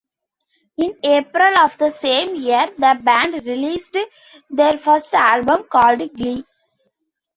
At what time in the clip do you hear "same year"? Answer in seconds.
1.91-2.65